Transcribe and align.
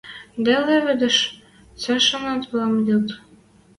Дӓ 0.43 0.55
леведеш 0.67 1.17
цӓшӓнетвлӓм 1.81 2.73
йыд... 2.87 3.07